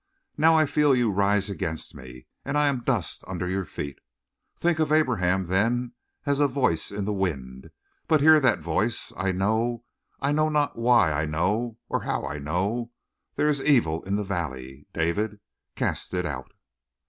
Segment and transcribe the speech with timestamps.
[0.35, 3.99] Now I feel you rise against me, and I am dust under your feet.
[4.57, 5.91] Think of Abraham, then,
[6.25, 7.69] as a voice in the wind,
[8.07, 9.13] but hear that voice.
[9.15, 9.85] I know,
[10.19, 12.89] but I know not why I know, or how I know,
[13.35, 15.39] there is evil in the valley, David.
[15.75, 16.51] Cast it out!"